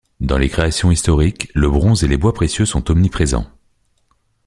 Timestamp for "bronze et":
1.69-2.07